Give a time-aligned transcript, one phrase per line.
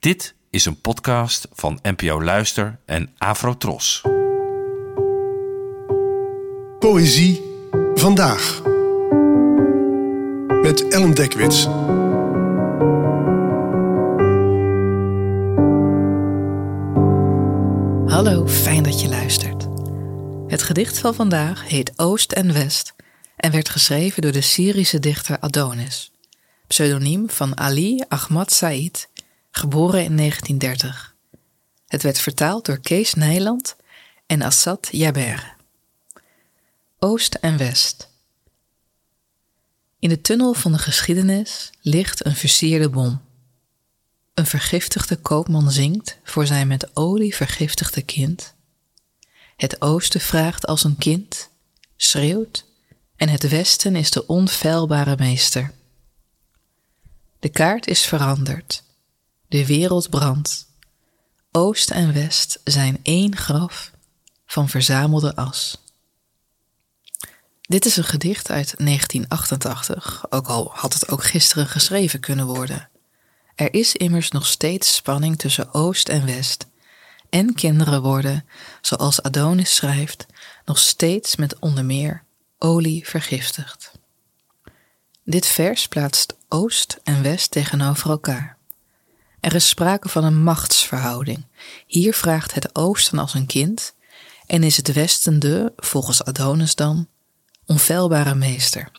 [0.00, 4.02] Dit is een podcast van NPO Luister en Afrotros.
[6.78, 7.42] Poëzie
[7.94, 8.62] vandaag.
[10.62, 11.64] Met Ellen Dekwits.
[18.14, 19.68] Hallo, fijn dat je luistert.
[20.46, 22.94] Het gedicht van vandaag heet Oost en West
[23.36, 26.12] en werd geschreven door de Syrische dichter Adonis,
[26.66, 29.07] pseudoniem van Ali Ahmad Said,
[29.58, 31.14] geboren in 1930.
[31.86, 33.76] Het werd vertaald door Kees Nijland
[34.26, 35.56] en Assad Jaber.
[36.98, 38.08] Oost en West.
[39.98, 43.20] In de tunnel van de geschiedenis ligt een versierde bom.
[44.34, 48.54] Een vergiftigde koopman zingt voor zijn met olie vergiftigde kind.
[49.56, 51.48] Het oosten vraagt als een kind,
[51.96, 52.64] schreeuwt,
[53.16, 55.72] en het westen is de onfeilbare meester.
[57.38, 58.82] De kaart is veranderd.
[59.48, 60.66] De wereld brandt.
[61.52, 63.90] Oost en west zijn één graf
[64.46, 65.82] van verzamelde as.
[67.60, 72.88] Dit is een gedicht uit 1988, ook al had het ook gisteren geschreven kunnen worden.
[73.54, 76.66] Er is immers nog steeds spanning tussen Oost en West.
[77.30, 78.46] En kinderen worden,
[78.80, 80.26] zoals Adonis schrijft,
[80.64, 82.24] nog steeds met onder meer
[82.58, 83.92] olie vergiftigd.
[85.24, 88.57] Dit vers plaatst Oost en West tegenover elkaar.
[89.40, 91.46] Er is sprake van een machtsverhouding.
[91.86, 93.94] Hier vraagt het Oosten als een kind
[94.46, 97.08] en is het Westen de, volgens Adonis dan,
[97.66, 98.90] onfeilbare meester.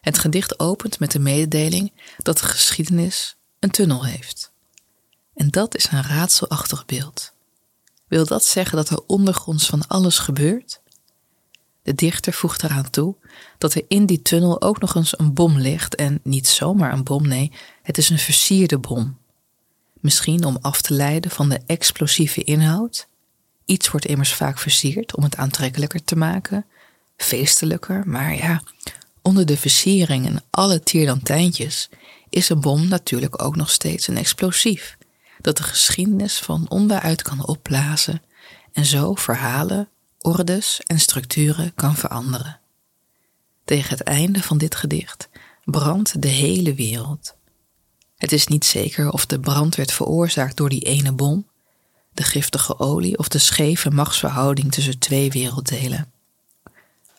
[0.00, 4.52] Het gedicht opent met de mededeling dat de geschiedenis een tunnel heeft.
[5.34, 7.32] En dat is een raadselachtig beeld.
[8.08, 10.80] Wil dat zeggen dat er ondergronds van alles gebeurt?
[11.82, 13.16] De dichter voegt eraan toe
[13.58, 17.04] dat er in die tunnel ook nog eens een bom ligt en niet zomaar een
[17.04, 19.19] bom, nee, het is een versierde bom.
[20.00, 23.08] Misschien om af te leiden van de explosieve inhoud.
[23.64, 26.66] Iets wordt immers vaak versierd om het aantrekkelijker te maken,
[27.16, 28.62] feestelijker, maar ja,
[29.22, 31.88] onder de versiering en alle tierlantijntjes
[32.28, 34.96] is een bom natuurlijk ook nog steeds een explosief,
[35.40, 38.22] dat de geschiedenis van onderuit kan opblazen
[38.72, 42.60] en zo verhalen, ordes en structuren kan veranderen.
[43.64, 45.28] Tegen het einde van dit gedicht
[45.64, 47.34] brandt de hele wereld.
[48.20, 51.46] Het is niet zeker of de brand werd veroorzaakt door die ene bom,
[52.12, 56.12] de giftige olie of de scheve machtsverhouding tussen twee werelddelen.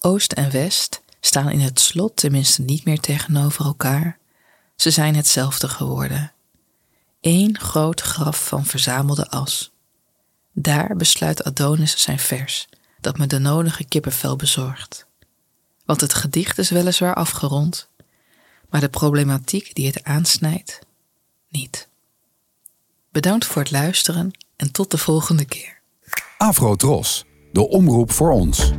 [0.00, 4.18] Oost en West staan in het slot tenminste niet meer tegenover elkaar.
[4.76, 6.32] Ze zijn hetzelfde geworden.
[7.20, 9.70] Eén groot graf van verzamelde as.
[10.52, 12.68] Daar besluit Adonis zijn vers,
[13.00, 15.06] dat me de nodige kippenvel bezorgt.
[15.84, 17.88] Want het gedicht is weliswaar afgerond,
[18.74, 20.78] maar de problematiek die het aansnijdt,
[21.48, 21.88] niet.
[23.12, 25.80] Bedankt voor het luisteren en tot de volgende keer.
[26.38, 28.72] Afro Tros, de omroep voor ons.